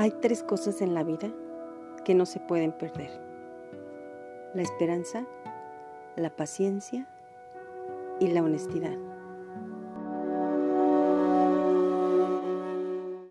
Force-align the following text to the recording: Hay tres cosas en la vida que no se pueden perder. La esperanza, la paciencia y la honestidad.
Hay 0.00 0.12
tres 0.12 0.42
cosas 0.42 0.80
en 0.80 0.94
la 0.94 1.04
vida 1.04 1.30
que 2.06 2.14
no 2.14 2.24
se 2.24 2.40
pueden 2.40 2.72
perder. 2.72 3.10
La 4.54 4.62
esperanza, 4.62 5.26
la 6.16 6.34
paciencia 6.34 7.06
y 8.18 8.28
la 8.28 8.42
honestidad. 8.42 8.96